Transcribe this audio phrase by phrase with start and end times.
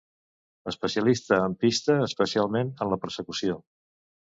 [0.71, 3.63] Especialista en pista, especialment en la persecució.